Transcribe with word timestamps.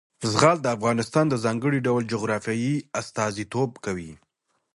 زغال 0.31 0.57
د 0.61 0.67
افغانستان 0.77 1.25
د 1.29 1.35
ځانګړي 1.45 1.79
ډول 1.87 2.03
جغرافیه 2.13 2.73
استازیتوب 2.99 3.69
کوي. 3.85 4.11